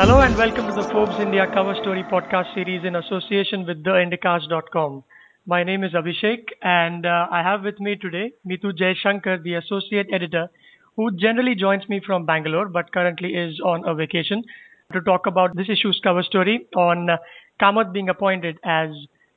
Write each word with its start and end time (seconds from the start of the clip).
Hello 0.00 0.20
and 0.22 0.34
welcome 0.34 0.66
to 0.66 0.72
the 0.72 0.88
Forbes 0.92 1.20
India 1.20 1.46
Cover 1.52 1.74
Story 1.74 2.02
podcast 2.10 2.54
series 2.54 2.86
in 2.86 2.96
association 2.96 3.66
with 3.66 3.84
theindicast.com. 3.84 5.04
My 5.44 5.62
name 5.62 5.84
is 5.84 5.92
Abhishek 5.92 6.44
and 6.62 7.04
uh, 7.04 7.26
I 7.30 7.42
have 7.42 7.64
with 7.64 7.78
me 7.78 7.96
today 7.96 8.32
Mitu 8.48 8.72
Jayashankar, 8.72 9.42
the 9.42 9.56
associate 9.56 10.06
editor, 10.10 10.48
who 10.96 11.10
generally 11.18 11.54
joins 11.54 11.86
me 11.90 12.00
from 12.00 12.24
Bangalore 12.24 12.70
but 12.70 12.90
currently 12.94 13.34
is 13.34 13.60
on 13.60 13.86
a 13.86 13.94
vacation 13.94 14.42
to 14.94 15.02
talk 15.02 15.26
about 15.26 15.54
this 15.54 15.68
issue's 15.68 16.00
cover 16.02 16.22
story 16.22 16.66
on 16.74 17.10
uh, 17.10 17.18
Kamath 17.60 17.92
being 17.92 18.08
appointed 18.08 18.58
as 18.64 18.88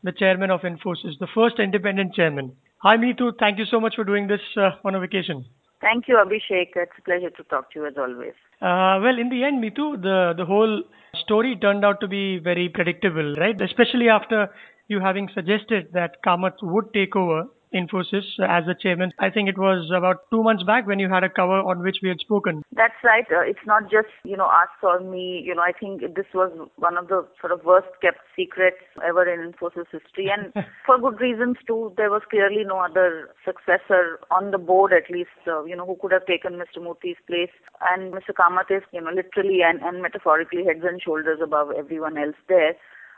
the 0.02 0.14
chairman 0.14 0.50
of 0.50 0.61
Infosys, 0.61 1.20
the 1.20 1.27
first 1.36 1.59
independent 1.59 2.16
chairman. 2.16 2.55
Hi 2.77 2.95
Mitu, 2.95 3.34
thank 3.38 3.59
you 3.59 3.66
so 3.66 3.82
much 3.82 3.95
for 3.95 4.05
doing 4.05 4.27
this 4.27 4.39
uh, 4.55 4.70
on 4.86 4.95
a 4.95 5.02
vacation. 5.02 5.44
Thank 5.84 6.08
you, 6.08 6.16
Abhishek. 6.16 6.70
It's 6.78 6.98
a 6.98 7.02
pleasure 7.02 7.30
to 7.30 7.44
talk 7.44 7.72
to 7.72 7.80
you 7.80 7.86
as 7.86 7.96
always. 7.98 8.32
Uh, 8.62 9.04
well, 9.04 9.20
in 9.20 9.28
the 9.30 9.44
end, 9.44 9.62
Mitu, 9.62 10.02
the, 10.02 10.34
the 10.38 10.46
whole 10.46 10.82
story 11.23 11.58
turned 11.58 11.84
out 11.84 12.00
to 12.00 12.08
be 12.08 12.40
very 12.40 12.70
predictable, 12.70 13.36
right? 13.36 13.59
Especially 13.62 14.08
after 14.08 14.50
you 14.88 15.02
having 15.02 15.28
suggested 15.34 15.90
that 15.92 16.23
Kamath 16.26 16.56
would 16.62 16.94
take 16.94 17.18
over 17.18 17.48
Infosys 17.73 18.40
as 18.40 18.66
the 18.66 18.76
chairman. 18.80 19.12
I 19.20 19.30
think 19.30 19.50
it 19.50 19.58
was 19.58 19.91
about 19.95 20.30
two 20.31 20.44
months 20.44 20.64
back 20.64 20.88
when 20.88 21.00
you 21.00 21.09
had 21.09 21.23
a 21.23 21.30
cover 21.30 21.59
on 21.59 21.81
which 21.84 21.98
we 22.02 22.09
had 22.09 22.20
spoken. 22.20 22.64
That's 22.72 23.00
right. 23.04 23.26
Uh, 23.31 23.41
it's 23.41 23.66
not 23.66 23.84
just, 23.84 24.09
you 24.23 24.38
know, 24.38 24.45
us 24.45 24.70
or 24.81 25.00
me. 25.00 25.41
You 25.45 25.55
know, 25.55 25.62
I 25.62 25.72
think 25.72 26.02
this 26.16 26.28
was 26.34 26.52
one 26.78 26.98
of 26.98 27.08
the 27.08 27.26
sort 27.40 27.52
of 27.52 27.66
worst 27.66 27.88
kept 28.02 28.20
secrets 28.36 28.78
ever 29.05 29.28
in 29.28 29.52
Infosys 29.52 29.88
history. 29.91 30.30
And 30.31 30.54
for 30.86 31.00
good 31.00 31.20
reasons 31.20 31.58
too. 31.67 31.94
There 31.98 32.09
was 32.09 32.22
clearly 32.30 32.64
no 32.66 32.80
other 32.80 33.30
successor 33.45 34.20
on 34.31 34.52
the 34.52 34.58
board 34.58 34.94
at 34.94 35.09
least, 35.09 35.30
uh, 35.48 35.64
you 35.66 35.76
know, 35.76 35.86
who 35.86 35.98
could 36.02 36.12
have 36.12 36.25
taken 36.25 36.53
Mr. 36.53 36.81
Murthy's 36.81 37.17
place. 37.28 37.53
And 37.92 38.14
Mr. 38.14 38.34
Kamath 38.38 38.69
is, 38.69 38.84
you 38.92 39.02
know, 39.02 39.12
literally 39.12 39.62
and, 39.64 39.81
and 39.81 40.02
metaphorically 40.02 40.64
heads 40.66 40.84
and 40.84 41.02
shoulders 41.02 41.40
above 41.44 41.72
everyone 41.78 42.17
else 42.17 42.36
there. 42.47 42.75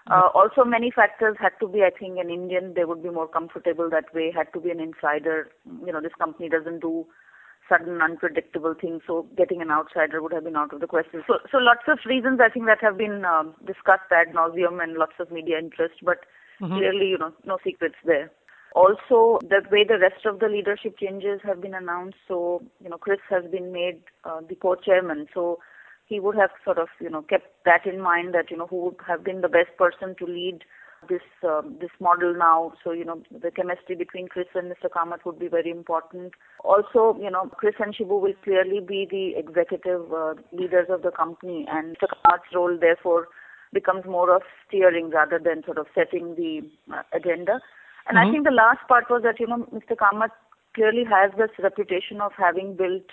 Uh, 0.09 0.29
also, 0.35 0.63
many 0.63 0.91
factors 0.91 1.35
had 1.39 1.53
to 1.59 1.67
be, 1.67 1.81
I 1.81 1.89
think, 1.89 2.19
an 2.19 2.29
Indian. 2.29 2.73
They 2.75 2.85
would 2.85 3.01
be 3.01 3.09
more 3.09 3.27
comfortable 3.27 3.89
that 3.89 4.13
way. 4.13 4.31
Had 4.35 4.53
to 4.53 4.59
be 4.59 4.69
an 4.69 4.79
insider. 4.79 5.49
You 5.85 5.91
know, 5.91 6.01
this 6.01 6.13
company 6.17 6.47
doesn't 6.47 6.79
do 6.81 7.07
sudden, 7.67 7.99
unpredictable 8.01 8.75
things. 8.79 9.01
So 9.07 9.25
getting 9.35 9.61
an 9.61 9.71
outsider 9.71 10.21
would 10.21 10.33
have 10.33 10.43
been 10.43 10.55
out 10.55 10.73
of 10.73 10.79
the 10.79 10.87
question. 10.87 11.23
So, 11.25 11.39
so 11.51 11.57
lots 11.57 11.81
of 11.87 11.97
reasons 12.05 12.39
I 12.39 12.49
think 12.49 12.67
that 12.67 12.81
have 12.81 12.97
been 12.97 13.25
um, 13.25 13.55
discussed 13.65 14.11
ad 14.11 14.33
nauseum 14.35 14.81
and 14.83 14.93
lots 14.93 15.13
of 15.19 15.31
media 15.31 15.57
interest. 15.57 15.95
But 16.03 16.19
mm-hmm. 16.61 16.75
clearly, 16.75 17.07
you 17.07 17.17
know, 17.17 17.33
no 17.43 17.57
secrets 17.63 17.95
there. 18.05 18.31
Also, 18.75 19.39
the 19.41 19.63
way 19.71 19.85
the 19.87 19.97
rest 19.97 20.25
of 20.25 20.39
the 20.39 20.49
leadership 20.49 20.99
changes 20.99 21.39
have 21.43 21.61
been 21.61 21.73
announced. 21.73 22.17
So, 22.27 22.61
you 22.83 22.89
know, 22.89 22.97
Kris 22.97 23.21
has 23.29 23.45
been 23.49 23.71
made 23.71 24.01
uh, 24.23 24.41
the 24.47 24.55
co-chairman. 24.55 25.27
So 25.33 25.59
he 26.05 26.19
would 26.19 26.35
have 26.35 26.51
sort 26.63 26.77
of 26.77 26.87
you 26.99 27.09
know 27.09 27.21
kept 27.23 27.47
that 27.65 27.85
in 27.85 27.99
mind 27.99 28.33
that 28.33 28.51
you 28.51 28.57
know 28.57 28.67
who 28.67 28.85
would 28.85 28.95
have 29.07 29.23
been 29.23 29.41
the 29.41 29.49
best 29.49 29.75
person 29.77 30.15
to 30.19 30.25
lead 30.25 30.63
this 31.09 31.21
um, 31.43 31.77
this 31.79 31.89
model 31.99 32.33
now. 32.35 32.73
So 32.83 32.91
you 32.91 33.05
know 33.05 33.21
the 33.31 33.51
chemistry 33.51 33.95
between 33.95 34.27
Kris 34.27 34.47
and 34.55 34.71
Mr. 34.71 34.89
Kamath 34.89 35.25
would 35.25 35.39
be 35.39 35.47
very 35.47 35.71
important. 35.71 36.33
Also, 36.63 37.17
you 37.21 37.29
know 37.29 37.49
Kris 37.57 37.75
and 37.79 37.95
Shibu 37.95 38.21
will 38.21 38.33
clearly 38.43 38.79
be 38.79 39.07
the 39.09 39.37
executive 39.37 40.11
uh, 40.13 40.35
leaders 40.51 40.87
of 40.89 41.01
the 41.01 41.11
company, 41.11 41.65
and 41.69 41.97
Mr. 41.97 42.07
Kamath's 42.09 42.53
role 42.53 42.77
therefore 42.79 43.27
becomes 43.73 44.05
more 44.05 44.33
of 44.33 44.41
steering 44.67 45.09
rather 45.09 45.39
than 45.39 45.63
sort 45.65 45.77
of 45.77 45.87
setting 45.93 46.35
the 46.35 46.61
uh, 46.93 47.01
agenda. 47.13 47.59
And 48.07 48.17
mm-hmm. 48.17 48.29
I 48.29 48.31
think 48.31 48.45
the 48.45 48.51
last 48.51 48.87
part 48.87 49.05
was 49.09 49.21
that 49.23 49.39
you 49.39 49.47
know 49.47 49.67
Mr. 49.73 49.95
Kamath 49.95 50.35
clearly 50.75 51.03
has 51.05 51.31
this 51.37 51.51
reputation 51.61 52.21
of 52.21 52.31
having 52.37 52.75
built 52.75 53.07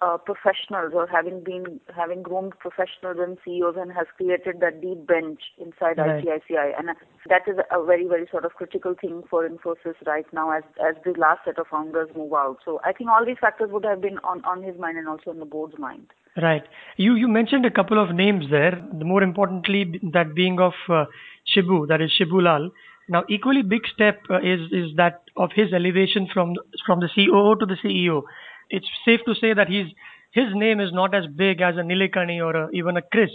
professionals 0.00 0.92
or 0.94 1.06
having 1.06 1.42
been 1.42 1.80
having 1.94 2.22
groomed 2.22 2.52
professionals 2.58 3.16
and 3.18 3.38
CEOs 3.44 3.76
and 3.78 3.92
has 3.92 4.06
created 4.16 4.60
that 4.60 4.80
deep 4.80 5.06
bench 5.06 5.40
inside 5.58 5.98
right. 5.98 6.24
ICICI 6.24 6.78
and 6.78 6.88
that 7.28 7.42
is 7.46 7.56
a 7.70 7.84
very 7.84 8.06
very 8.06 8.26
sort 8.30 8.44
of 8.44 8.52
critical 8.52 8.94
thing 9.00 9.22
for 9.30 9.48
Infosys 9.48 9.94
right 10.06 10.26
now 10.32 10.50
as 10.50 10.62
as 10.86 10.94
the 11.04 11.18
last 11.18 11.40
set 11.44 11.58
of 11.58 11.66
founders 11.68 12.08
move 12.16 12.32
out. 12.32 12.58
So 12.64 12.80
I 12.84 12.92
think 12.92 13.10
all 13.10 13.24
these 13.24 13.38
factors 13.40 13.70
would 13.72 13.84
have 13.84 14.00
been 14.00 14.18
on 14.18 14.44
on 14.44 14.62
his 14.62 14.78
mind 14.78 14.98
and 14.98 15.08
also 15.08 15.30
on 15.30 15.38
the 15.38 15.46
board's 15.46 15.78
mind. 15.78 16.08
Right. 16.40 16.64
You 16.96 17.14
you 17.14 17.28
mentioned 17.28 17.64
a 17.64 17.70
couple 17.70 18.02
of 18.02 18.14
names 18.14 18.46
there. 18.50 18.82
More 18.92 19.22
importantly, 19.22 20.00
that 20.12 20.34
being 20.34 20.58
of 20.60 20.74
uh, 20.88 21.04
Shibu, 21.54 21.86
that 21.88 22.00
is 22.00 22.10
Shibulal. 22.20 22.70
Now, 23.08 23.22
equally 23.28 23.62
big 23.62 23.82
step 23.92 24.22
uh, 24.30 24.38
is 24.38 24.60
is 24.72 24.96
that 24.96 25.22
of 25.36 25.50
his 25.54 25.72
elevation 25.72 26.28
from 26.32 26.54
from 26.84 27.00
the 27.00 27.08
COO 27.14 27.54
to 27.60 27.66
the 27.66 27.76
CEO 27.84 28.22
it's 28.70 28.88
safe 29.04 29.20
to 29.26 29.34
say 29.34 29.54
that 29.54 29.68
he's 29.68 29.86
his 30.32 30.46
name 30.54 30.80
is 30.80 30.92
not 30.92 31.14
as 31.14 31.26
big 31.26 31.60
as 31.60 31.76
a 31.76 31.80
Nilekani 31.80 32.44
or 32.44 32.56
a, 32.56 32.70
even 32.72 32.96
a 32.96 33.02
Kris. 33.02 33.30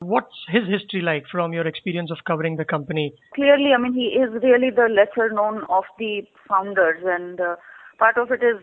What's 0.00 0.34
his 0.48 0.66
history 0.66 1.00
like 1.00 1.24
from 1.30 1.52
your 1.52 1.66
experience 1.66 2.10
of 2.10 2.18
covering 2.26 2.56
the 2.56 2.64
company? 2.64 3.12
Clearly, 3.34 3.72
I 3.72 3.78
mean, 3.78 3.92
he 3.92 4.06
is 4.18 4.30
really 4.42 4.70
the 4.70 4.88
lesser 4.88 5.32
known 5.32 5.62
of 5.68 5.84
the 5.98 6.22
founders, 6.48 7.02
and 7.04 7.40
uh, 7.40 7.56
part 7.98 8.16
of 8.16 8.32
it 8.32 8.42
is, 8.42 8.58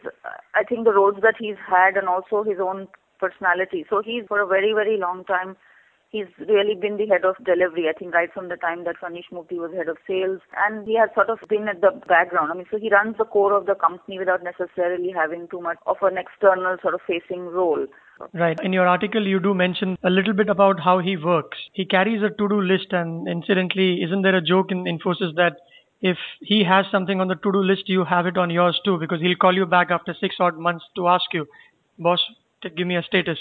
I 0.53 0.63
think, 0.63 0.83
the 0.83 0.94
roles 0.94 1.22
that 1.22 1.35
he's 1.39 1.56
had 1.66 1.95
and 1.95 2.09
also 2.09 2.44
his 2.44 2.57
own 2.59 2.88
personality. 3.19 3.85
So 3.89 4.01
he's 4.03 4.23
for 4.27 4.41
a 4.41 4.47
very, 4.47 4.73
very 4.73 4.97
long 4.97 5.23
time 5.25 5.56
he's 6.09 6.28
really 6.40 6.75
been 6.75 6.97
the 6.97 7.07
head 7.07 7.25
of 7.25 7.35
delivery, 7.44 7.88
I 7.90 7.97
think, 7.97 8.13
right 8.13 8.31
from 8.34 8.50
the 8.50 8.56
time 8.56 8.85
that 8.85 8.95
Phaneesh 9.01 9.29
Murthy 9.31 9.57
was 9.57 9.73
head 9.75 9.90
of 9.90 9.97
sales. 10.07 10.40
And 10.66 10.88
he 10.88 10.97
has 10.97 11.09
sort 11.13 11.29
of 11.29 11.40
been 11.50 11.68
at 11.68 11.81
the 11.81 11.91
background. 12.07 12.51
I 12.51 12.56
mean, 12.56 12.66
so 12.72 12.78
he 12.78 12.90
runs 12.90 13.18
the 13.18 13.25
core 13.25 13.53
of 13.53 13.66
the 13.66 13.75
company 13.75 14.18
without 14.18 14.41
necessarily 14.44 15.12
having 15.12 15.47
too 15.50 15.62
much 15.62 15.78
of 15.85 15.97
an 16.01 16.18
external 16.18 16.78
sort 16.81 16.94
of 16.94 17.01
facing 17.06 17.47
role. 17.47 17.85
Right. 18.34 18.57
In 18.63 18.73
your 18.73 18.88
article, 18.88 19.28
you 19.28 19.40
do 19.40 19.53
mention 19.53 19.97
a 20.03 20.09
little 20.09 20.34
bit 20.34 20.50
about 20.50 20.79
how 20.79 21.00
he 21.00 21.18
works. 21.18 21.57
He 21.73 21.85
carries 21.85 22.24
a 22.24 22.29
to 22.29 22.50
do 22.50 22.62
list, 22.62 22.91
and 22.91 23.28
incidentally, 23.28 24.01
isn't 24.03 24.24
there 24.24 24.35
a 24.35 24.41
joke 24.41 24.72
in 24.72 24.85
Infosys 24.85 25.35
that 25.35 25.57
if 26.01 26.18
he 26.41 26.63
has 26.63 26.85
something 26.91 27.22
on 27.22 27.28
the 27.28 27.35
to 27.35 27.51
do 27.51 27.59
list, 27.59 27.89
you 27.89 28.06
have 28.06 28.25
it 28.25 28.38
on 28.38 28.50
yours 28.50 28.79
too, 28.84 28.97
because 28.97 29.22
he'll 29.22 29.35
call 29.35 29.53
you 29.53 29.66
back 29.66 29.91
after 29.91 30.16
six 30.19 30.35
odd 30.39 30.57
months 30.57 30.85
to 30.95 31.07
ask 31.07 31.25
you, 31.34 31.47
boss, 32.00 32.19
give 32.75 32.88
me 32.88 32.95
a 32.95 33.03
status. 33.03 33.38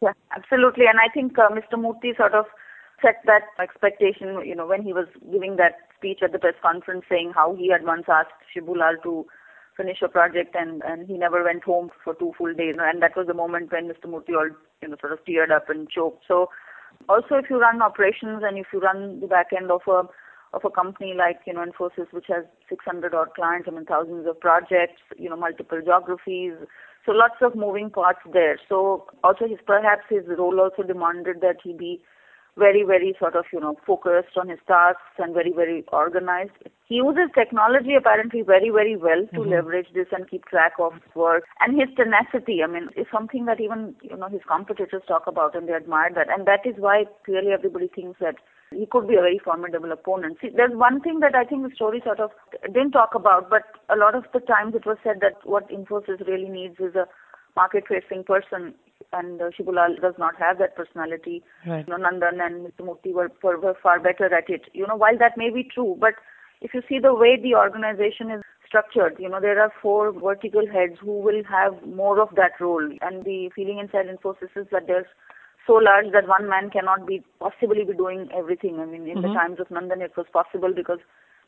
Yeah, 0.00 0.12
absolutely. 0.36 0.84
And 0.86 0.98
I 1.00 1.12
think 1.12 1.38
uh, 1.38 1.48
Mr. 1.50 1.74
Murthy 1.78 2.16
sort 2.16 2.34
of 2.34 2.46
set 3.02 3.16
that 3.26 3.42
expectation, 3.60 4.40
you 4.44 4.54
know, 4.54 4.66
when 4.66 4.82
he 4.82 4.92
was 4.92 5.06
giving 5.32 5.56
that 5.56 5.74
speech 5.96 6.20
at 6.22 6.32
the 6.32 6.38
press 6.38 6.54
conference 6.62 7.04
saying 7.08 7.32
how 7.34 7.54
he 7.54 7.70
had 7.70 7.84
once 7.84 8.04
asked 8.08 8.30
Shibulal 8.54 9.02
to 9.02 9.26
finish 9.76 9.98
a 10.02 10.08
project 10.08 10.54
and, 10.58 10.82
and 10.84 11.06
he 11.06 11.14
never 11.16 11.44
went 11.44 11.62
home 11.64 11.90
for 12.02 12.14
two 12.14 12.32
full 12.36 12.52
days. 12.54 12.74
And 12.78 13.02
that 13.02 13.16
was 13.16 13.26
the 13.26 13.34
moment 13.34 13.72
when 13.72 13.88
Mr. 13.88 14.06
Murthy 14.06 14.34
all, 14.36 14.50
you 14.82 14.88
know, 14.88 14.96
sort 15.00 15.12
of 15.12 15.24
teared 15.24 15.50
up 15.50 15.68
and 15.68 15.88
choked. 15.88 16.24
So 16.26 16.48
also 17.08 17.36
if 17.36 17.46
you 17.50 17.60
run 17.60 17.82
operations 17.82 18.42
and 18.44 18.58
if 18.58 18.66
you 18.72 18.80
run 18.80 19.20
the 19.20 19.26
back 19.26 19.48
end 19.56 19.70
of 19.70 19.82
a 19.86 20.02
of 20.54 20.64
a 20.64 20.70
company 20.70 21.12
like 21.16 21.40
you 21.46 21.52
know 21.52 21.62
Infosys, 21.62 22.10
which 22.10 22.24
has 22.28 22.44
600 22.70 23.14
odd 23.14 23.34
clients, 23.34 23.68
I 23.70 23.74
mean 23.74 23.84
thousands 23.84 24.26
of 24.26 24.40
projects, 24.40 25.02
you 25.18 25.28
know 25.28 25.36
multiple 25.36 25.80
geographies, 25.84 26.54
so 27.08 27.14
lots 27.14 27.36
of 27.40 27.56
moving 27.56 27.88
parts 27.88 28.20
there. 28.34 28.60
So 28.68 29.06
also 29.24 29.48
his 29.48 29.58
perhaps 29.66 30.02
his 30.10 30.24
role 30.36 30.60
also 30.60 30.82
demanded 30.82 31.40
that 31.40 31.56
he 31.64 31.72
be 31.72 32.02
very, 32.58 32.82
very 32.82 33.14
sort 33.18 33.36
of, 33.36 33.44
you 33.52 33.60
know, 33.60 33.76
focused 33.86 34.36
on 34.36 34.48
his 34.48 34.58
tasks 34.66 35.16
and 35.18 35.32
very, 35.32 35.52
very 35.52 35.84
organized. 35.92 36.50
He 36.86 36.96
uses 36.96 37.30
technology 37.34 37.94
apparently 37.94 38.42
very, 38.42 38.70
very 38.70 38.96
well 38.96 39.26
to 39.32 39.40
mm-hmm. 39.40 39.50
leverage 39.50 39.88
this 39.94 40.08
and 40.10 40.28
keep 40.28 40.44
track 40.46 40.72
of 40.78 40.94
his 40.94 41.14
work. 41.14 41.44
And 41.60 41.78
his 41.78 41.88
tenacity, 41.96 42.62
I 42.62 42.66
mean, 42.66 42.88
is 42.96 43.06
something 43.12 43.44
that 43.46 43.60
even, 43.60 43.94
you 44.02 44.16
know, 44.16 44.28
his 44.28 44.40
competitors 44.48 45.02
talk 45.06 45.26
about 45.26 45.54
and 45.54 45.68
they 45.68 45.74
admire 45.74 46.10
that. 46.14 46.28
And 46.30 46.46
that 46.46 46.66
is 46.66 46.74
why 46.78 47.04
clearly 47.24 47.52
everybody 47.52 47.88
thinks 47.94 48.18
that 48.20 48.36
he 48.70 48.86
could 48.86 49.08
be 49.08 49.14
a 49.14 49.20
very 49.20 49.40
formidable 49.42 49.92
opponent. 49.92 50.38
See, 50.40 50.50
there's 50.54 50.74
one 50.74 51.00
thing 51.00 51.20
that 51.20 51.34
I 51.34 51.44
think 51.44 51.62
the 51.62 51.74
story 51.74 52.02
sort 52.04 52.20
of 52.20 52.30
didn't 52.66 52.92
talk 52.92 53.14
about, 53.14 53.48
but 53.48 53.62
a 53.88 53.96
lot 53.96 54.14
of 54.14 54.24
the 54.32 54.40
times 54.40 54.74
it 54.74 54.84
was 54.84 54.98
said 55.02 55.20
that 55.20 55.36
what 55.44 55.70
Infosys 55.70 56.26
really 56.26 56.48
needs 56.48 56.76
is 56.78 56.94
a 56.94 57.06
market-facing 57.56 58.24
person, 58.24 58.74
and 59.12 59.40
uh, 59.40 59.50
Shibulal 59.58 60.00
does 60.00 60.14
not 60.18 60.34
have 60.38 60.58
that 60.58 60.76
personality. 60.76 61.42
Right. 61.66 61.86
You 61.86 61.96
know, 61.96 62.04
Nandan 62.04 62.44
and 62.44 62.66
Mr. 62.66 62.80
Murthy 62.80 63.12
were, 63.12 63.30
were, 63.42 63.58
were 63.58 63.76
far 63.82 64.00
better 64.00 64.32
at 64.34 64.48
it. 64.48 64.62
You 64.72 64.86
know, 64.86 64.96
while 64.96 65.16
that 65.18 65.36
may 65.36 65.50
be 65.50 65.68
true, 65.72 65.96
but 65.98 66.14
if 66.60 66.74
you 66.74 66.82
see 66.88 66.98
the 66.98 67.14
way 67.14 67.38
the 67.40 67.54
organization 67.54 68.30
is 68.30 68.42
structured. 68.68 69.16
You 69.18 69.28
know, 69.28 69.40
there 69.40 69.60
are 69.60 69.72
four 69.82 70.12
vertical 70.12 70.66
heads 70.66 70.98
who 71.00 71.20
will 71.20 71.42
have 71.50 71.74
more 71.86 72.20
of 72.20 72.28
that 72.36 72.52
role. 72.60 72.86
And 73.00 73.24
the 73.24 73.50
feeling 73.54 73.78
inside 73.78 74.06
Infosys 74.06 74.54
is 74.54 74.66
that 74.70 74.86
there's 74.86 75.06
so 75.66 75.74
large 75.74 76.12
that 76.12 76.28
one 76.28 76.48
man 76.48 76.70
cannot 76.70 77.06
be 77.06 77.22
possibly 77.40 77.84
be 77.84 77.94
doing 77.94 78.28
everything. 78.36 78.78
I 78.80 78.86
mean, 78.86 79.08
in 79.08 79.18
mm-hmm. 79.18 79.28
the 79.28 79.34
times 79.34 79.58
of 79.60 79.68
Nandan, 79.68 80.02
it 80.02 80.16
was 80.16 80.26
possible 80.32 80.72
because 80.74 81.00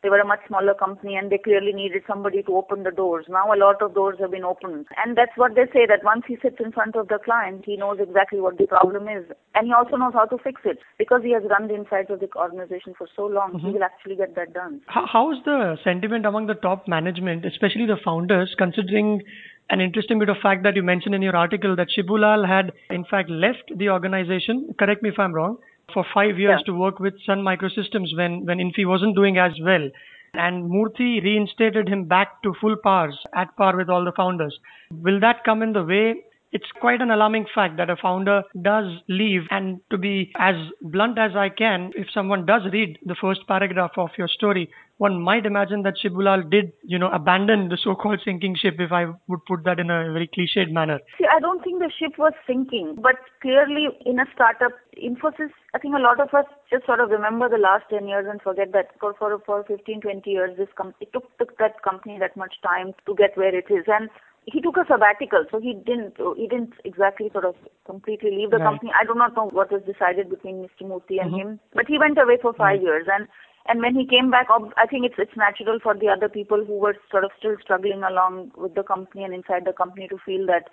they 0.03 0.09
were 0.09 0.19
a 0.19 0.27
much 0.27 0.41
smaller 0.47 0.75
company 0.75 1.17
and 1.17 1.31
they 1.31 1.39
clearly 1.39 1.73
needed 1.73 2.03
somebody 2.07 2.43
to 2.43 2.57
open 2.57 2.83
the 2.85 2.91
doors. 2.91 3.27
Now 3.29 3.53
a 3.53 3.57
lot 3.57 3.83
of 3.83 3.95
doors 3.95 4.17
have 4.21 4.31
been 4.31 4.45
opened. 4.45 4.87
And 5.03 5.17
that's 5.17 5.37
what 5.37 5.55
they 5.55 5.67
say 5.73 5.85
that 5.87 6.05
once 6.05 6.25
he 6.27 6.37
sits 6.41 6.57
in 6.59 6.73
front 6.73 6.97
of 6.97 7.09
the 7.09 7.19
client, 7.23 7.65
he 7.67 7.77
knows 7.77 7.99
exactly 8.01 8.41
what 8.41 8.57
the 8.57 8.67
problem 8.67 9.09
is. 9.09 9.25
And 9.55 9.67
he 9.67 9.73
also 9.73 9.97
knows 9.97 10.15
how 10.15 10.25
to 10.27 10.39
fix 10.39 10.63
it. 10.65 10.79
Because 10.99 11.23
he 11.23 11.33
has 11.33 11.43
run 11.51 11.69
the 11.69 11.75
insides 11.75 12.11
of 12.11 12.21
the 12.21 12.29
organization 12.37 12.95
for 12.97 13.09
so 13.15 13.27
long, 13.27 13.53
mm-hmm. 13.53 13.67
he 13.67 13.73
will 13.75 13.85
actually 13.85 14.17
get 14.17 14.35
that 14.37 14.55
done. 14.55 14.81
How, 14.87 15.07
how 15.07 15.33
is 15.33 15.39
the 15.45 15.77
sentiment 15.85 16.25
among 16.25 16.47
the 16.47 16.55
top 16.55 16.89
management, 16.89 17.45
especially 17.45 17.87
the 17.87 17.99
founders, 18.03 18.55
considering 18.57 19.23
an 19.69 19.81
interesting 19.81 20.19
bit 20.19 20.29
of 20.29 20.37
fact 20.43 20.63
that 20.65 20.77
you 20.77 20.83
mentioned 20.83 21.15
in 21.15 21.23
your 21.23 21.37
article 21.37 21.77
that 21.77 21.89
Shibulal 21.97 22.47
had 22.47 22.73
in 22.91 23.05
fact 23.05 23.31
left 23.31 23.71
the 23.77 23.89
organization, 23.89 24.75
correct 24.79 25.03
me 25.03 25.11
if 25.11 25.19
I'm 25.19 25.33
wrong, 25.33 25.59
for 25.93 26.05
five 26.15 26.39
years 26.39 26.61
Yeah. 26.61 26.73
to 26.73 26.75
work 26.75 27.01
with 27.01 27.15
Sun 27.25 27.43
Microsystems 27.43 28.17
when, 28.17 28.45
when 28.47 28.61
Infy 28.61 28.85
wasn't 28.85 29.15
doing 29.17 29.39
as 29.39 29.53
well. 29.61 29.89
And 30.35 30.71
Murthy 30.71 31.23
reinstated 31.23 31.89
him 31.89 32.05
back 32.05 32.43
to 32.43 32.55
full 32.61 32.77
powers, 32.77 33.19
at 33.35 33.57
par 33.57 33.77
with 33.77 33.89
all 33.91 34.05
the 34.05 34.13
founders. 34.13 34.59
Will 34.93 35.19
that 35.21 35.43
come 35.45 35.63
in 35.63 35.73
the 35.73 35.83
way? 35.85 36.23
It's 36.53 36.71
quite 36.81 37.01
an 37.01 37.11
alarming 37.11 37.47
fact 37.55 37.77
that 37.77 37.91
a 37.91 37.97
founder 37.97 38.43
does 38.61 38.87
leave. 39.09 39.43
And 39.51 39.81
to 39.91 39.99
be 39.99 40.33
as 40.37 40.57
blunt 40.83 41.19
as 41.19 41.37
I 41.37 41.49
can, 41.49 41.93
if 41.95 42.11
someone 42.13 42.45
does 42.45 42.63
read 42.73 42.99
the 43.07 43.15
first 43.15 43.47
paragraph 43.47 43.93
of 43.97 44.11
your 44.19 44.29
story, 44.29 44.69
one 45.01 45.19
might 45.27 45.47
imagine 45.47 45.83
that 45.85 45.95
Shibulal 46.01 46.43
did, 46.51 46.73
you 46.85 46.99
know, 46.99 47.09
abandon 47.11 47.69
the 47.71 47.79
so-called 47.83 48.21
sinking 48.23 48.55
ship, 48.63 48.75
if 48.79 48.93
I 48.93 49.07
would 49.29 49.45
put 49.49 49.65
that 49.65 49.81
in 49.81 49.89
a 49.89 50.13
very 50.13 50.29
cliched 50.29 50.71
manner. 50.71 50.99
See, 51.19 51.25
I 51.35 51.41
don't 51.41 51.65
think 51.65 51.79
the 51.79 51.91
ship 51.99 52.19
was 52.19 52.35
sinking, 52.47 52.97
but 53.01 53.17
clearly 53.41 53.89
in 54.05 54.21
a 54.21 54.27
startup, 54.35 54.73
Infosys, 55.03 55.53
I 55.75 55.79
think 55.79 55.95
a 55.95 56.05
lot 56.09 56.21
of 56.21 56.35
us 56.35 56.45
just 56.71 56.85
sort 56.85 57.01
of 57.01 57.09
remember 57.09 57.49
the 57.49 57.57
last 57.57 57.85
10 57.89 58.07
years 58.09 58.27
and 58.29 58.43
forget 58.43 58.73
that 58.73 58.91
for, 59.01 59.15
for, 59.15 59.39
for 59.47 59.65
15, 59.65 60.03
20 60.03 60.31
years, 60.31 60.57
this 60.59 60.69
com- 60.77 60.95
it 61.01 61.11
took, 61.15 61.25
took 61.39 61.57
that 61.57 61.83
company 61.83 62.19
that 62.21 62.37
much 62.37 62.57
time 62.63 62.93
to 63.07 63.15
get 63.15 63.39
where 63.39 63.57
it 63.57 63.71
is. 63.71 63.85
And 63.89 64.11
he 64.45 64.61
took 64.61 64.77
a 64.77 64.85
sabbatical, 64.87 65.45
so 65.51 65.61
he 65.61 65.75
didn't 65.75 66.15
he 66.37 66.49
didn't 66.49 66.73
exactly 66.85 67.29
sort 67.31 67.45
of 67.45 67.55
completely 67.85 68.31
leave 68.33 68.51
the 68.51 68.57
Right. 68.57 68.69
company. 68.71 68.91
I 68.99 69.05
do 69.05 69.15
not 69.15 69.37
know 69.37 69.49
what 69.53 69.71
was 69.71 69.83
decided 69.83 70.31
between 70.31 70.65
Mr. 70.65 70.89
Murthy 70.89 71.21
and 71.23 71.31
Mhm. 71.33 71.41
him, 71.41 71.61
but 71.75 71.87
he 71.87 71.99
went 71.99 72.19
away 72.19 72.39
for 72.41 72.53
five 72.55 72.81
Right. 72.81 72.83
years, 72.89 73.07
and 73.17 73.29
when 73.79 73.95
he 73.95 74.05
came 74.05 74.31
back, 74.31 74.49
I 74.51 74.87
think 74.87 75.07
it's 75.07 75.15
it's 75.19 75.37
natural 75.37 75.79
for 75.81 75.95
the 75.95 76.09
other 76.09 76.29
people 76.29 76.65
who 76.65 76.75
were 76.79 76.97
sort 77.11 77.23
of 77.23 77.31
still 77.39 77.55
struggling 77.63 78.03
along 78.03 78.51
with 78.57 78.75
the 78.75 78.83
company 78.83 79.23
and 79.23 79.33
inside 79.33 79.65
the 79.65 79.73
company 79.73 80.09
to 80.09 80.19
feel 80.27 80.47
that 80.47 80.69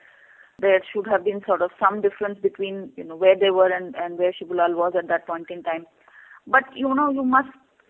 there 0.60 0.82
should 0.92 1.06
have 1.06 1.24
been 1.24 1.42
sort 1.46 1.62
of 1.62 1.70
some 1.80 2.02
difference 2.02 2.40
between 2.42 2.92
you 2.96 3.04
know 3.04 3.16
where 3.16 3.38
they 3.38 3.52
were 3.52 3.72
and 3.72 3.94
and 3.96 4.18
where 4.18 4.34
Shibulal 4.34 4.76
was 4.76 4.94
at 4.98 5.08
that 5.10 5.28
point 5.28 5.52
in 5.52 5.62
time. 5.62 5.86
But 6.48 6.64
you 6.76 6.92
know 6.96 7.12
you 7.12 7.24
must 7.24 7.50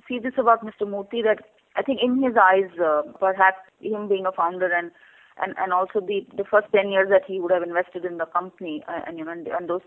see 0.10 0.20
this 0.20 0.34
about 0.38 0.66
Mr. 0.66 0.84
Murthy 0.84 1.24
that 1.24 1.40
I 1.78 1.84
think 1.84 2.00
in 2.04 2.22
his 2.22 2.34
eyes, 2.36 2.72
uh, 2.84 3.04
perhaps 3.20 3.60
him 3.80 4.10
being 4.10 4.26
a 4.26 4.32
founder 4.34 4.68
and 4.68 4.92
and 5.40 5.54
and 5.58 5.72
also 5.72 6.02
the 6.02 6.26
first 6.50 6.68
10 6.74 6.90
years 6.90 7.08
that 7.10 7.24
he 7.26 7.40
would 7.40 7.52
have 7.52 7.64
invested 7.64 8.04
in 8.04 8.18
the 8.18 8.26
company 8.26 8.84
uh, 8.88 9.02
and 9.08 9.18
you 9.18 9.24
know 9.24 9.32
and, 9.32 9.48
and 9.48 9.70
those 9.70 9.82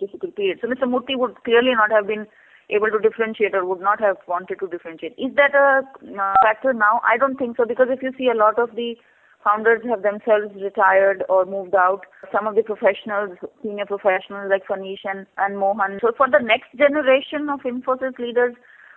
difficult 0.00 0.36
periods. 0.36 0.60
So 0.60 0.68
Mr. 0.68 0.90
Murthy 0.90 1.16
would 1.16 1.42
clearly 1.44 1.72
not 1.72 1.90
have 1.90 2.06
been 2.06 2.26
able 2.70 2.90
to 2.90 2.98
differentiate 2.98 3.54
or 3.54 3.64
would 3.64 3.80
not 3.80 4.00
have 4.00 4.16
wanted 4.26 4.58
to 4.60 4.68
differentiate. 4.68 5.12
Is 5.18 5.34
that 5.36 5.54
a 5.54 5.82
uh, 6.20 6.34
factor 6.42 6.72
now? 6.72 7.00
I 7.04 7.16
don't 7.18 7.36
think 7.36 7.56
so 7.56 7.64
because 7.66 7.88
if 7.90 8.02
you 8.02 8.12
see 8.16 8.28
a 8.28 8.36
lot 8.36 8.58
of 8.58 8.74
the 8.74 8.96
founders 9.44 9.82
have 9.88 10.02
themselves 10.02 10.50
retired 10.60 11.22
or 11.28 11.44
moved 11.44 11.74
out. 11.74 12.06
Some 12.32 12.46
of 12.46 12.56
the 12.56 12.62
professionals, 12.62 13.36
senior 13.62 13.84
professionals 13.84 14.50
like 14.50 14.66
Phaneesh 14.66 15.04
and, 15.04 15.26
and 15.36 15.58
Mohan. 15.58 15.98
So 16.00 16.12
for 16.16 16.28
the 16.28 16.40
next 16.42 16.74
generation 16.76 17.48
of 17.50 17.60
Infosys 17.60 18.18
leaders 18.18 18.54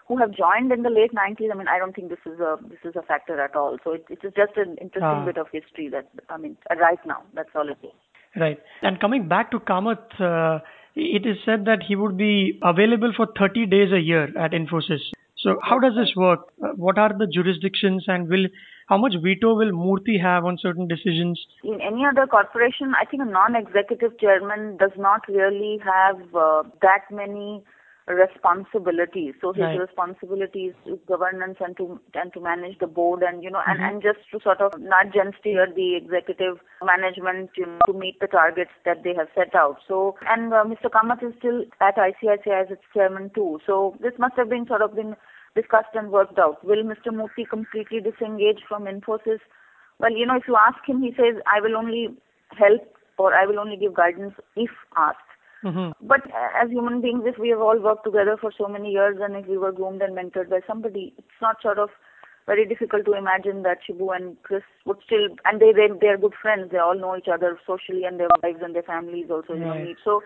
who 0.07 0.17
have 0.17 0.31
joined 0.31 0.71
in 0.71 0.83
the 0.83 0.89
late 0.89 1.11
90s, 1.13 1.51
I 1.51 1.57
mean, 1.57 1.67
I 1.67 1.77
don't 1.77 1.93
think 1.93 2.09
this 2.09 2.23
is 2.25 2.39
a 2.39 2.57
this 2.69 2.79
is 2.85 2.95
a 2.95 3.01
factor 3.01 3.39
at 3.41 3.55
all. 3.55 3.77
So 3.83 3.91
it, 3.91 4.05
it 4.09 4.19
is 4.23 4.31
just 4.35 4.55
an 4.55 4.77
interesting 4.79 5.21
Ah. 5.21 5.25
bit 5.25 5.37
of 5.37 5.47
history 5.51 5.89
that 5.89 6.07
I 6.29 6.37
mean, 6.37 6.57
right 6.69 7.05
now, 7.05 7.23
that's 7.33 7.49
all 7.53 7.67
it 7.67 7.77
is. 7.83 7.91
Right. 8.35 8.59
And 8.81 8.99
coming 8.99 9.27
back 9.27 9.51
to 9.51 9.59
Kamath, 9.59 10.21
uh, 10.21 10.59
it 10.97 11.25
is 11.25 11.37
said 11.45 11.65
that 11.65 11.83
he 11.87 11.95
would 11.95 12.17
be 12.17 12.59
available 12.63 13.13
for 13.15 13.27
30 13.37 13.67
days 13.67 13.91
a 13.91 13.99
year 13.99 14.23
at 14.37 14.51
Infosys. 14.51 15.11
So 15.37 15.59
how 15.63 15.79
does 15.79 15.93
this 15.95 16.13
work? 16.15 16.47
Uh, 16.61 16.69
what 16.75 16.97
are 16.97 17.11
the 17.15 17.27
jurisdictions 17.27 18.05
and 18.07 18.27
will 18.27 18.47
how 18.87 18.97
much 18.97 19.13
veto 19.21 19.53
will 19.53 19.71
Murthy 19.71 20.19
have 20.21 20.45
on 20.45 20.57
certain 20.59 20.87
decisions? 20.87 21.39
in 21.63 21.79
any 21.81 22.05
other 22.05 22.25
corporation, 22.25 22.93
I 22.99 23.05
think 23.05 23.21
a 23.21 23.25
non-executive 23.25 24.17
chairman 24.19 24.77
does 24.77 24.95
not 24.97 25.21
really 25.27 25.79
have 25.83 26.19
uh, 26.33 26.63
that 26.81 27.03
many 27.11 27.63
responsibilities. 28.07 29.35
So 29.41 29.51
his 29.51 29.63
Right. 29.63 29.79
responsibilities 29.79 30.73
is 30.85 30.99
governance 31.07 31.57
and 31.59 31.75
to 31.77 31.99
and 32.13 32.31
to 32.33 32.39
manage 32.39 32.77
the 32.79 32.87
board 32.87 33.21
and 33.21 33.43
you 33.43 33.51
know 33.51 33.61
and, 33.67 33.79
Mhm. 33.79 33.87
and 33.89 34.01
just 34.01 34.29
to 34.31 34.39
sort 34.39 34.61
of 34.61 34.79
not 34.79 35.13
and 35.15 35.35
steer 35.39 35.65
the 35.67 35.95
executive 35.95 36.59
management 36.83 37.51
you 37.57 37.65
know, 37.65 37.79
to 37.85 37.93
meet 37.93 38.19
the 38.19 38.27
targets 38.27 38.71
that 38.85 39.03
they 39.03 39.13
have 39.13 39.29
set 39.35 39.53
out. 39.55 39.81
So 39.87 40.15
and 40.27 40.53
uh, 40.53 40.63
Mr. 40.63 40.89
Kamath 40.89 41.21
is 41.23 41.35
still 41.37 41.65
at 41.81 41.97
ICICI 41.97 42.51
as 42.61 42.71
its 42.71 42.83
chairman 42.93 43.29
too. 43.31 43.59
So 43.65 43.95
this 43.99 44.17
must 44.17 44.35
have 44.35 44.49
been 44.49 44.65
sort 44.67 44.81
of 44.81 44.95
been 44.95 45.15
discussed 45.55 45.93
and 45.95 46.11
worked 46.11 46.39
out. 46.39 46.63
Will 46.63 46.83
Mr. 46.83 47.11
Murthy 47.11 47.47
completely 47.49 47.99
disengage 47.99 48.63
from 48.67 48.85
Infosys? 48.85 49.39
Well, 49.99 50.11
you 50.11 50.25
know, 50.25 50.35
if 50.35 50.47
you 50.47 50.55
ask 50.55 50.85
him, 50.87 51.01
he 51.01 51.11
says, 51.13 51.41
I 51.47 51.59
will 51.59 51.75
only 51.75 52.15
help 52.57 52.95
or 53.17 53.33
I 53.33 53.45
will 53.47 53.59
only 53.59 53.75
give 53.75 53.95
guidance 53.95 54.35
if 54.55 54.69
asked. 54.95 55.17
Hmm 55.61 55.91
But 56.01 56.21
as 56.61 56.69
human 56.69 57.01
beings, 57.01 57.23
if 57.25 57.37
we 57.37 57.49
have 57.49 57.61
all 57.61 57.79
worked 57.79 58.03
together 58.05 58.37
for 58.39 58.51
so 58.57 58.67
many 58.67 58.91
years 58.91 59.17
and 59.21 59.35
if 59.35 59.47
we 59.47 59.57
were 59.57 59.71
groomed 59.71 60.01
and 60.01 60.15
mentored 60.15 60.49
by 60.49 60.59
somebody, 60.67 61.13
it's 61.17 61.41
not 61.41 61.61
sort 61.61 61.79
of 61.79 61.89
very 62.45 62.65
difficult 62.65 63.05
to 63.05 63.13
imagine 63.13 63.63
that 63.63 63.79
Shibu 63.85 64.15
and 64.15 64.41
Kris 64.43 64.63
would 64.85 64.97
still, 65.05 65.27
and 65.45 65.59
they, 65.61 65.73
they, 65.73 65.87
they're 65.99 66.17
good 66.17 66.33
friends. 66.41 66.71
They 66.71 66.77
all 66.77 66.97
know 66.97 67.17
each 67.17 67.27
other 67.31 67.59
socially 67.67 68.05
and 68.05 68.19
their 68.19 68.29
wives 68.41 68.59
and 68.63 68.73
their 68.73 68.83
families 68.83 69.25
also, 69.29 69.53
you 69.53 69.59
know, 69.59 69.71
Right. 69.71 69.83
meet. 69.87 69.97
So 70.05 70.21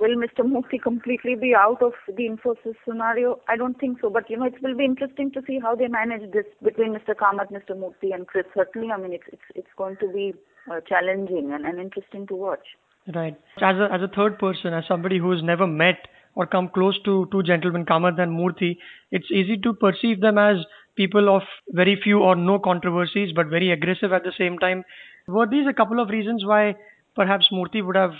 will 0.00 0.16
Mr. 0.16 0.46
Murthy 0.46 0.80
completely 0.82 1.34
be 1.34 1.54
out 1.54 1.82
of 1.82 1.92
the 2.06 2.26
Infosys 2.26 2.76
scenario? 2.88 3.40
I 3.48 3.56
don't 3.56 3.78
think 3.78 4.00
so. 4.00 4.08
But, 4.08 4.30
you 4.30 4.38
know, 4.38 4.46
it 4.46 4.62
will 4.62 4.74
be 4.76 4.86
interesting 4.86 5.30
to 5.32 5.42
see 5.46 5.58
how 5.60 5.74
they 5.74 5.88
manage 5.88 6.32
this 6.32 6.46
between 6.62 6.94
Mr. 6.94 7.14
Kamath, 7.14 7.52
Mr. 7.52 7.76
Murthy 7.76 8.14
and 8.14 8.26
Kris. 8.26 8.46
Certainly, 8.54 8.90
I 8.90 8.96
mean, 8.96 9.12
it's, 9.12 9.28
it's, 9.30 9.42
it's 9.54 9.74
going 9.76 9.96
to 10.00 10.08
be 10.10 10.32
uh, 10.70 10.80
challenging 10.88 11.52
and, 11.52 11.66
and 11.66 11.78
interesting 11.78 12.26
to 12.28 12.34
watch. 12.34 12.66
Right. 13.12 13.36
As 13.60 13.76
a 13.78 13.92
as 13.92 14.02
a 14.02 14.08
third 14.08 14.38
person, 14.38 14.72
as 14.72 14.84
somebody 14.86 15.18
who's 15.18 15.42
never 15.42 15.66
met 15.66 16.06
or 16.34 16.46
come 16.46 16.68
close 16.68 17.00
to 17.02 17.28
two 17.32 17.42
gentlemen, 17.42 17.84
Kamath 17.84 18.20
and 18.20 18.32
Murthy, 18.38 18.78
it's 19.10 19.30
easy 19.30 19.56
to 19.58 19.74
perceive 19.74 20.20
them 20.20 20.38
as 20.38 20.64
people 20.94 21.34
of 21.34 21.42
very 21.70 21.96
few 22.00 22.20
or 22.20 22.36
no 22.36 22.58
controversies, 22.58 23.32
but 23.34 23.48
very 23.48 23.72
aggressive 23.72 24.12
at 24.12 24.22
the 24.22 24.32
same 24.38 24.58
time. 24.58 24.84
Were 25.26 25.46
these 25.46 25.66
a 25.66 25.72
couple 25.72 25.98
of 26.00 26.10
reasons 26.10 26.44
why 26.44 26.76
perhaps 27.16 27.48
Murthy 27.52 27.84
would 27.84 27.96
have 27.96 28.14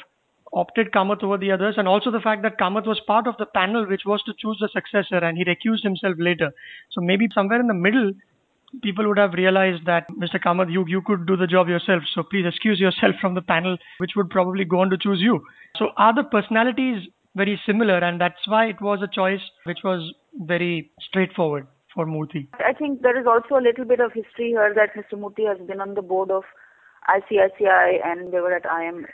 opted 0.52 0.90
Kamath 0.92 1.22
over 1.22 1.38
the 1.38 1.52
others, 1.52 1.76
and 1.78 1.86
also 1.86 2.10
the 2.10 2.20
fact 2.20 2.42
that 2.42 2.58
Kamath 2.58 2.86
was 2.86 3.00
part 3.06 3.26
of 3.26 3.36
the 3.38 3.46
panel 3.46 3.86
which 3.86 4.02
was 4.04 4.22
to 4.24 4.34
choose 4.36 4.58
the 4.60 4.68
successor, 4.68 5.18
and 5.18 5.38
he 5.38 5.44
recused 5.44 5.82
himself 5.84 6.16
later. 6.18 6.52
So 6.90 7.00
maybe 7.00 7.28
somewhere 7.32 7.60
in 7.60 7.68
the 7.68 7.74
middle, 7.74 8.12
people 8.82 9.06
would 9.08 9.18
have 9.18 9.34
realized 9.34 9.86
that 9.86 10.06
Mr. 10.10 10.42
Kamath, 10.42 10.72
you 10.72 10.84
you 10.86 11.02
could 11.02 11.26
do 11.26 11.36
the 11.36 11.46
job 11.46 11.68
yourself. 11.68 12.02
So 12.14 12.22
please 12.22 12.46
excuse 12.46 12.80
yourself 12.80 13.16
from 13.20 13.34
the 13.34 13.42
panel, 13.42 13.76
which 13.98 14.12
would 14.16 14.30
probably 14.30 14.64
go 14.64 14.80
on 14.80 14.90
to 14.90 14.98
choose 14.98 15.20
you. 15.20 15.44
So 15.76 15.90
are 15.96 16.14
the 16.14 16.24
personalities 16.24 17.08
very 17.36 17.60
similar, 17.66 17.98
and 17.98 18.20
that's 18.20 18.46
why 18.46 18.66
it 18.66 18.80
was 18.80 19.00
a 19.02 19.14
choice 19.14 19.40
which 19.64 19.78
was 19.84 20.12
very 20.34 20.90
straightforward 21.00 21.66
for 21.94 22.06
Murthy. 22.06 22.48
I 22.54 22.72
think 22.72 23.02
there 23.02 23.18
is 23.18 23.26
also 23.26 23.56
a 23.56 23.64
little 23.64 23.84
bit 23.84 24.00
of 24.00 24.12
history 24.12 24.48
here 24.50 24.74
that 24.74 24.94
Mr. 24.96 25.18
Murthy 25.18 25.48
has 25.48 25.66
been 25.66 25.80
on 25.80 25.94
the 25.94 26.02
board 26.02 26.30
of 26.30 26.44
ICICI 27.08 28.04
and 28.04 28.32
they 28.32 28.40
were 28.40 28.54
at 28.54 28.64
IMA, 28.64 29.06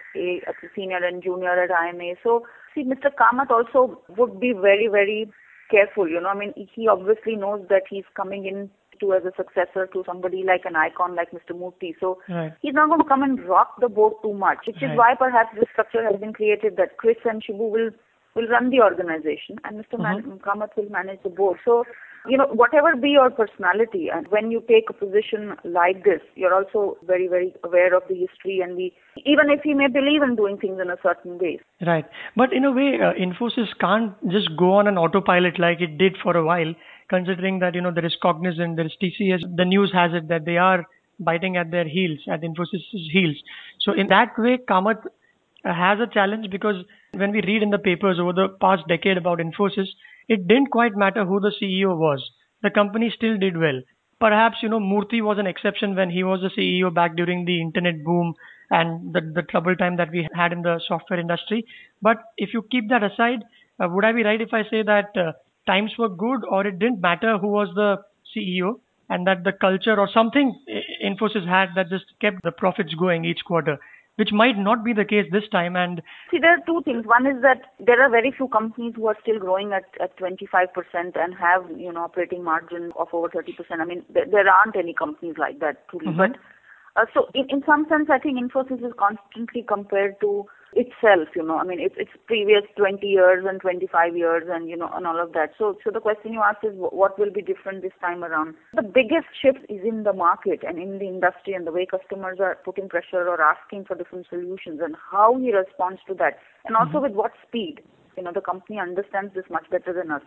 at 0.47 0.55
the 0.63 0.69
senior 0.75 1.05
and 1.05 1.23
junior 1.23 1.63
at 1.63 1.71
IMA. 1.71 2.15
So, 2.23 2.47
see, 2.75 2.85
Mr. 2.85 3.11
Kamath 3.19 3.51
also 3.51 4.03
would 4.17 4.39
be 4.39 4.53
very, 4.53 4.89
very 4.89 5.31
careful. 5.71 6.09
You 6.09 6.21
know, 6.21 6.29
I 6.29 6.35
mean, 6.35 6.53
he 6.75 6.89
obviously 6.89 7.37
knows 7.37 7.65
that 7.69 7.83
he's 7.89 8.05
coming 8.15 8.47
in 8.47 8.71
to 9.01 9.13
as 9.13 9.25
a 9.25 9.33
successor 9.37 9.87
to 9.93 10.03
somebody 10.07 10.43
like 10.45 10.65
an 10.65 10.77
icon 10.77 11.15
like 11.15 11.31
Mr. 11.31 11.55
Murthy. 11.55 11.95
So, 12.01 12.19
Right. 12.29 12.53
he's 12.61 12.75
not 12.75 12.89
going 12.89 13.01
to 13.01 13.09
come 13.09 13.23
and 13.23 13.41
rock 13.45 13.81
the 13.81 13.89
boat 13.89 14.23
too 14.23 14.35
much, 14.35 14.67
which 14.67 14.83
is 14.83 14.91
why 14.97 15.15
perhaps 15.19 15.55
this 15.55 15.69
structure 15.73 16.05
has 16.05 16.21
been 16.21 16.33
created 16.33 16.77
that 16.77 16.97
Kris 16.97 17.17
and 17.25 17.43
Shibu 17.43 17.71
will 17.71 17.91
will 18.35 18.47
run 18.49 18.71
the 18.71 18.81
organization 18.81 19.57
and 19.65 19.79
mister 19.79 19.99
Man- 19.99 20.41
Kamath 20.47 20.77
will 20.77 20.89
manage 20.91 21.23
the 21.23 21.31
board. 21.31 21.59
So, 21.65 21.85
you 22.27 22.37
know, 22.37 22.47
whatever 22.47 22.95
be 22.95 23.11
your 23.11 23.31
personality, 23.31 24.09
and 24.15 24.29
when 24.29 24.51
you 24.51 24.63
take 24.69 24.91
a 24.91 24.93
position 24.93 25.57
like 25.65 26.05
this, 26.05 26.21
you're 26.35 26.55
also 26.55 26.99
very, 27.07 27.27
very 27.29 27.55
aware 27.65 27.95
of 27.97 28.03
the 28.09 28.15
history 28.15 28.61
and 28.61 28.77
the, 28.77 28.93
even 29.25 29.51
if 29.51 29.65
you 29.65 29.75
may 29.77 29.89
believe 29.89 30.23
in 30.23 30.37
doing 30.37 30.59
things 30.59 30.79
in 30.81 30.91
a 30.91 30.97
certain 31.03 31.39
way. 31.39 31.59
Right. 31.87 32.05
But 32.37 32.53
in 32.53 32.65
a 32.65 32.73
way, 32.73 32.99
uh, 33.01 33.13
Infosys 33.15 33.69
can't 33.81 34.13
just 34.31 34.57
go 34.57 34.73
on 34.73 34.87
an 34.87 34.99
autopilot 34.99 35.59
like 35.59 35.81
it 35.81 35.97
did 35.97 36.17
for 36.23 36.37
a 36.37 36.45
while, 36.45 36.75
considering 37.09 37.59
that, 37.61 37.75
you 37.75 37.81
know, 37.81 37.93
there 37.93 38.05
is 38.05 38.17
Cognizant, 38.23 38.77
there 38.77 38.87
is 38.87 38.97
TCS. 39.03 39.57
The 39.57 39.65
news 39.65 39.91
has 39.93 40.13
it 40.15 40.29
that 40.29 40.45
they 40.45 40.57
are 40.57 40.85
biting 41.21 41.57
at 41.57 41.71
their 41.71 41.87
heels, 41.89 42.19
at 42.31 42.43
Infosys' 42.43 43.11
heels. 43.11 43.37
So 43.81 43.93
in 43.93 44.09
that 44.09 44.39
way, 44.39 44.59
Kamath 44.69 45.05
has 45.65 45.99
a 46.01 46.07
challenge 46.07 46.51
because 46.51 46.85
when 47.13 47.33
we 47.33 47.43
read 47.43 47.63
in 47.63 47.71
the 47.71 47.79
papers 47.79 48.19
over 48.21 48.33
the 48.33 48.49
past 48.61 48.87
decade 48.89 49.17
about 49.17 49.39
Infosys, 49.39 49.89
it 50.29 50.47
didn't 50.47 50.71
quite 50.71 50.97
matter 50.97 51.25
who 51.25 51.41
the 51.41 51.53
CEO 51.61 51.97
was. 51.97 52.31
The 52.63 52.71
company 52.71 53.13
still 53.15 53.39
did 53.39 53.57
well. 53.57 53.81
Perhaps, 54.21 54.59
you 54.63 54.69
know, 54.69 54.81
Murthy 54.81 55.23
was 55.23 55.39
an 55.39 55.47
exception 55.47 55.95
when 55.95 56.11
he 56.11 56.25
was 56.25 56.41
the 56.41 56.51
CEO 56.51 56.93
back 56.93 57.17
during 57.17 57.45
the 57.45 57.61
internet 57.61 58.05
boom 58.05 58.35
and 58.71 59.13
the, 59.15 59.21
the 59.21 59.43
trouble 59.43 59.77
time 59.77 59.97
that 59.97 60.11
we 60.11 60.29
had 60.35 60.53
in 60.53 60.63
the 60.63 60.81
software 60.87 61.21
industry. 61.21 61.65
But 62.03 62.19
if 62.37 62.53
you 62.53 62.63
keep 62.63 62.89
that 62.91 63.05
aside, 63.05 63.45
uh, 63.81 63.89
would 63.89 64.05
I 64.05 64.13
be 64.13 64.25
right 64.25 64.41
if 64.41 64.53
I 64.53 64.65
say 64.65 64.83
that 64.83 65.17
uh, 65.17 65.33
times 65.71 65.93
were 65.99 66.09
good 66.09 66.45
or 66.57 66.67
it 66.67 66.79
didn't 66.79 67.01
matter 67.01 67.37
who 67.39 67.53
was 67.59 67.69
the 67.77 67.91
CEO 68.33 68.81
and 69.09 69.27
that 69.27 69.45
the 69.45 69.53
culture 69.53 69.99
or 69.99 70.09
something 70.13 70.51
Infosys 71.05 71.47
had 71.47 71.71
that 71.77 71.89
just 71.91 72.19
kept 72.21 72.43
the 72.43 72.53
profits 72.65 72.95
going 73.05 73.25
each 73.25 73.45
quarter? 73.47 73.79
which 74.19 74.33
might 74.33 74.59
not 74.59 74.85
be 74.85 74.93
the 74.93 75.05
case 75.05 75.27
this 75.31 75.49
time. 75.51 75.77
And 75.77 76.03
see, 76.31 76.39
there 76.41 76.55
are 76.55 76.65
two 76.67 76.83
things. 76.85 77.07
One 77.07 77.25
is 77.25 77.41
that 77.43 77.71
there 77.79 78.03
are 78.03 78.11
very 78.11 78.33
few 78.37 78.49
companies 78.49 78.95
who 78.97 79.07
are 79.07 79.17
still 79.23 79.39
growing 79.39 79.73
at, 79.73 79.85
at 80.01 80.19
25% 80.19 80.45
and 81.15 81.35
have, 81.39 81.63
you 81.79 81.93
know, 81.93 82.03
operating 82.03 82.43
margin 82.43 82.91
of 82.99 83.07
over 83.13 83.29
30%. 83.29 83.55
I 83.79 83.85
mean, 83.85 84.05
there, 84.13 84.27
there 84.29 84.49
aren't 84.49 84.75
any 84.77 84.93
companies 84.93 85.37
like 85.39 85.61
that 85.61 85.89
truly. 85.89 86.07
Mm-hmm. 86.07 86.19
But 86.19 86.37
uh, 86.97 87.07
so 87.15 87.29
in, 87.33 87.47
in 87.49 87.63
some 87.65 87.87
sense, 87.89 88.09
I 88.11 88.19
think 88.19 88.39
Infosys 88.43 88.85
is 88.85 88.93
constantly 88.99 89.63
compared 89.63 90.21
to 90.23 90.47
itself, 90.75 91.29
you 91.35 91.43
know, 91.43 91.59
I 91.59 91.65
mean, 91.65 91.81
it's, 91.81 91.95
it's 91.99 92.11
previous 92.27 92.63
20 92.77 93.07
years 93.07 93.45
and 93.49 93.61
25 93.61 94.17
years 94.17 94.45
and, 94.51 94.69
you 94.69 94.77
know, 94.77 94.91
and 94.95 95.07
all 95.07 95.21
of 95.21 95.33
that. 95.33 95.53
So, 95.59 95.79
so 95.83 95.91
the 95.91 96.01
question 96.01 96.33
you 96.33 96.43
asked 96.43 96.65
is 96.65 96.73
what 96.75 97.19
will 97.19 97.33
be 97.33 97.43
different 97.43 97.83
this 97.83 97.93
time 98.01 98.23
around? 98.23 98.55
The 98.75 98.83
biggest 98.83 99.29
shift 99.41 99.65
is 99.69 99.81
in 99.83 100.05
the 100.05 100.13
market 100.13 100.61
and 100.67 100.79
in 100.79 100.99
the 100.99 101.09
industry 101.09 101.55
and 101.55 101.67
the 101.67 101.73
way 101.73 101.87
customers 101.87 102.39
are 102.41 102.59
putting 102.65 102.89
pressure 102.89 103.29
or 103.29 103.41
asking 103.41 103.87
for 103.87 103.97
different 103.97 104.27
solutions 104.29 104.81
and 104.83 104.95
how 105.11 105.39
he 105.39 105.53
responds 105.55 106.01
to 106.09 106.15
that. 106.15 106.39
And 106.65 106.77
also 106.77 106.95
mm-hmm. 106.95 107.03
with 107.03 107.13
what 107.13 107.33
speed. 107.47 107.81
You 108.17 108.25
know, 108.25 108.33
the 108.35 108.41
company 108.41 108.79
understands 108.79 109.33
this 109.35 109.45
much 109.49 109.71
better 109.71 109.93
than 109.93 110.11
us. 110.11 110.23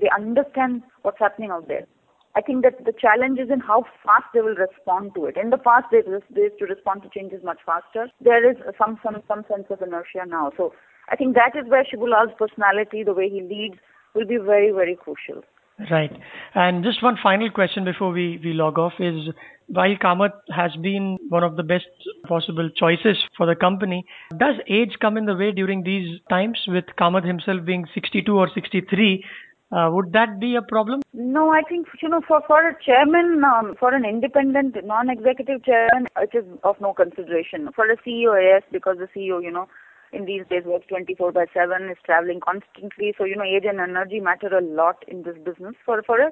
They 0.00 0.08
understand 0.16 0.82
what's 1.02 1.18
happening 1.18 1.50
out 1.50 1.68
there. 1.68 1.86
I 2.34 2.40
think 2.40 2.64
that 2.64 2.84
the 2.84 2.92
challenge 2.92 3.38
is 3.38 3.50
in 3.50 3.60
how 3.60 3.84
fast 4.04 4.24
they 4.32 4.40
will 4.40 4.56
respond 4.56 5.12
to 5.16 5.26
it. 5.26 5.36
In 5.36 5.50
the 5.50 5.58
past, 5.58 5.86
they, 5.92 5.98
used 5.98 6.58
to 6.58 6.64
respond 6.64 7.02
to 7.02 7.10
changes 7.12 7.44
much 7.44 7.58
faster. 7.64 8.08
There 8.20 8.48
is 8.48 8.56
some, 8.78 8.98
some, 9.02 9.22
some 9.28 9.44
sense 9.48 9.66
of 9.68 9.82
inertia 9.82 10.24
now. 10.26 10.50
So 10.56 10.72
I 11.10 11.16
think 11.16 11.34
that 11.34 11.52
is 11.54 11.68
where 11.68 11.84
Shibulal's 11.84 12.32
personality, 12.38 13.04
the 13.04 13.12
way 13.12 13.28
he 13.28 13.42
leads, 13.42 13.76
will 14.14 14.26
be 14.26 14.38
very, 14.38 14.70
very 14.70 14.96
crucial. 14.96 15.42
Right. 15.90 16.12
And 16.54 16.84
just 16.84 17.02
one 17.02 17.16
final 17.22 17.50
question 17.50 17.84
before 17.84 18.12
we, 18.12 18.40
we 18.42 18.52
log 18.52 18.78
off 18.78 18.92
is 18.98 19.28
while 19.66 19.94
Kamath 19.96 20.38
has 20.54 20.70
been 20.76 21.18
one 21.28 21.42
of 21.42 21.56
the 21.56 21.62
best 21.62 21.86
possible 22.28 22.68
choices 22.76 23.16
for 23.36 23.46
the 23.46 23.54
company, 23.54 24.04
does 24.38 24.56
age 24.68 24.96
come 25.00 25.16
in 25.16 25.24
the 25.24 25.34
way 25.34 25.50
during 25.50 25.82
these 25.82 26.20
times 26.28 26.58
with 26.68 26.84
Kamath 26.98 27.26
himself 27.26 27.64
being 27.64 27.86
62 27.94 28.36
or 28.36 28.50
63? 28.52 29.24
Uh, 29.72 29.88
would 29.90 30.12
that 30.12 30.38
be 30.38 30.54
a 30.54 30.60
problem? 30.60 31.00
No, 31.14 31.50
I 31.50 31.62
think 31.66 31.86
you 32.02 32.08
know 32.08 32.20
for 32.28 32.42
for 32.46 32.68
a 32.68 32.76
chairman, 32.84 33.42
um, 33.42 33.74
for 33.80 33.94
an 33.94 34.04
independent 34.04 34.76
non-executive 34.84 35.64
chairman, 35.64 36.08
it 36.20 36.30
is 36.34 36.44
of 36.62 36.76
no 36.80 36.92
consideration. 36.92 37.70
For 37.74 37.90
a 37.90 37.96
CEO, 37.96 38.36
yes, 38.36 38.62
because 38.70 38.98
the 38.98 39.08
CEO, 39.16 39.42
you 39.42 39.50
know, 39.50 39.68
in 40.12 40.26
these 40.26 40.42
days 40.50 40.64
works 40.66 40.86
24 40.88 41.32
by 41.32 41.46
7, 41.54 41.88
is 41.88 41.96
traveling 42.04 42.40
constantly. 42.40 43.14
So 43.16 43.24
you 43.24 43.34
know, 43.34 43.44
age 43.44 43.64
and 43.66 43.80
energy 43.80 44.20
matter 44.20 44.54
a 44.54 44.60
lot 44.60 45.04
in 45.08 45.22
this 45.22 45.36
business. 45.42 45.74
For 45.86 46.02
for 46.02 46.20
a 46.20 46.30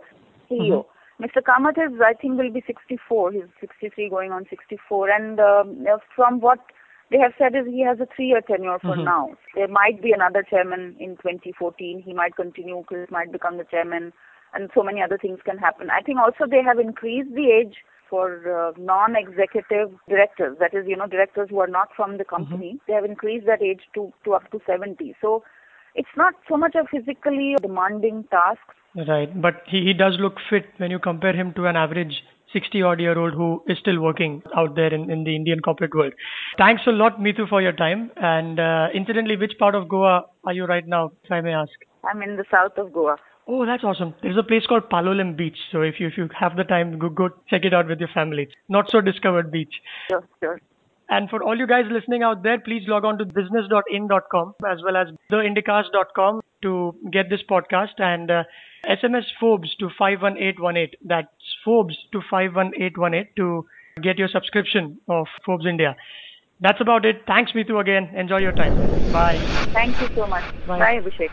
CEO. 0.51 0.85
Mm-hmm. 0.85 1.25
Mr. 1.25 1.43
Kamath 1.43 1.77
is, 1.77 2.01
I 2.01 2.15
think, 2.15 2.39
will 2.39 2.51
be 2.51 2.63
64. 2.67 3.33
He's 3.33 3.43
63, 3.61 4.09
going 4.09 4.33
on 4.33 4.47
64, 4.49 5.11
and 5.11 5.39
um, 5.39 5.87
from 6.17 6.41
what 6.41 6.61
they 7.11 7.19
have 7.19 7.33
said 7.39 7.55
is 7.57 7.67
he 7.67 7.85
has 7.85 7.99
a 8.01 8.07
three-year 8.15 8.43
tenure 8.43 8.79
for 8.81 8.95
mm-hmm. 8.95 9.05
now. 9.05 9.35
There 9.55 9.69
might 9.69 10.01
be 10.03 10.13
another 10.13 10.45
chairman 10.49 10.97
in 11.01 11.17
2014. 11.17 12.03
He 12.05 12.13
might 12.13 12.37
continue. 12.37 12.83
Kris 12.87 13.11
might 13.11 13.33
become 13.33 13.59
the 13.59 13.65
chairman, 13.65 14.13
and 14.55 14.71
so 14.75 14.83
many 14.83 15.03
other 15.03 15.19
things 15.19 15.41
can 15.45 15.59
happen. 15.59 15.91
I 15.91 16.03
think 16.03 16.19
also 16.19 16.45
they 16.49 16.63
have 16.63 16.79
increased 16.79 17.35
the 17.35 17.51
age 17.51 17.77
for 18.09 18.29
uh, 18.51 18.73
non-executive 18.79 19.91
directors. 20.09 20.57
That 20.61 20.75
is, 20.75 20.87
you 20.87 20.97
know, 20.97 21.07
directors 21.07 21.49
who 21.51 21.61
are 21.61 21.69
not 21.69 21.89
from 21.97 22.19
the 22.19 22.25
company. 22.25 22.75
Mm-hmm. 22.75 22.85
They 22.87 22.95
have 22.95 23.05
increased 23.05 23.47
that 23.47 23.63
age 23.63 23.83
to 23.95 24.13
to 24.25 24.35
up 24.35 24.51
to 24.53 24.61
70. 24.67 25.15
So 25.21 25.43
it's 25.95 26.17
not 26.17 26.35
so 26.49 26.57
much 26.57 26.75
a 26.75 26.85
physically 26.87 27.57
demanding 27.61 28.25
task. 28.31 28.61
Right, 29.09 29.41
but 29.41 29.63
he, 29.67 29.85
he 29.85 29.95
does 29.95 30.17
look 30.19 30.35
fit 30.49 30.67
when 30.79 30.91
you 30.91 30.99
compare 30.99 31.33
him 31.33 31.53
to 31.55 31.67
an 31.67 31.77
average 31.77 32.23
60 32.53 32.83
odd 32.83 33.01
year 33.01 33.19
old 33.19 33.35
who 33.35 33.63
is 33.67 33.79
still 33.79 34.01
working 34.01 34.43
out 34.57 34.75
there 34.75 34.93
in, 34.93 35.11
in 35.11 35.25
the 35.25 35.35
Indian 35.35 35.61
corporate 35.61 35.95
world. 35.95 36.13
Thanks 36.59 36.83
a 36.87 36.91
lot, 36.91 37.21
Mitu, 37.21 37.49
for 37.49 37.63
your 37.63 37.73
time. 37.73 38.11
And 38.17 38.59
uh, 38.59 38.89
incidentally, 38.95 39.37
which 39.37 39.53
part 39.59 39.75
of 39.75 39.89
Goa 39.89 40.25
are 40.45 40.53
you 40.53 40.65
right 40.65 40.87
now, 40.87 41.13
if 41.25 41.31
I 41.31 41.41
may 41.41 41.53
ask? 41.53 41.73
I'm 42.05 42.23
in 42.23 42.37
the 42.37 42.45
south 42.51 42.79
of 42.79 42.93
Goa. 42.93 43.17
Oh, 43.47 43.67
that's 43.67 43.83
awesome. 43.83 44.15
There's 44.23 44.37
a 44.37 44.43
place 44.43 44.65
called 44.67 44.89
Palolem 44.91 45.37
Beach. 45.37 45.59
So 45.73 45.83
if 45.83 45.99
you 45.99 46.07
if 46.07 46.17
you 46.17 46.29
have 46.39 46.57
the 46.57 46.65
time, 46.65 46.99
go 46.99 47.09
go 47.09 47.31
check 47.49 47.65
it 47.65 47.75
out 47.75 47.89
with 47.89 47.99
your 47.99 48.11
family. 48.15 48.49
Not 48.69 48.91
so 48.91 49.01
discovered 49.01 49.51
beach. 49.51 49.75
Sure, 50.09 50.25
sure. 50.41 50.61
And 51.09 51.29
for 51.29 51.43
all 51.43 51.59
you 51.59 51.67
guys 51.67 51.87
listening 51.91 52.23
out 52.23 52.45
there, 52.45 52.61
please 52.61 52.85
log 52.87 53.05
on 53.05 53.19
to 53.19 53.25
business.in.com 53.25 54.55
as 54.71 54.79
well 54.85 54.97
as 54.97 55.09
theindicast.com 55.33 56.43
to 56.63 56.95
get 57.11 57.31
this 57.31 57.41
podcast 57.49 57.99
and 57.99 58.31
uh, 58.31 58.45
SMS 58.89 59.25
Forbes 59.39 59.75
to 59.77 59.89
51818. 59.99 60.99
That's 61.05 61.29
Forbes 61.65 61.97
to 62.13 62.21
51818 62.31 63.35
to 63.37 63.67
get 64.03 64.19
your 64.19 64.29
subscription 64.29 64.99
of 65.09 65.27
Forbes 65.45 65.67
India. 65.67 65.97
That's 66.61 66.81
about 66.81 67.05
it. 67.05 67.23
Thanks, 67.27 67.53
Mitu, 67.53 67.81
again. 67.81 68.11
Enjoy 68.15 68.39
your 68.39 68.53
time. 68.53 68.75
Bye. 69.13 69.39
Thank 69.75 70.01
you 70.01 70.09
so 70.15 70.27
much. 70.27 70.45
Bye, 70.67 70.79
Bye 70.79 71.01
Abhishek. 71.01 71.31